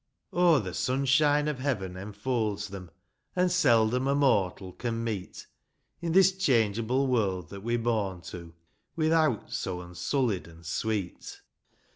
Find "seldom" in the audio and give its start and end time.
3.49-4.07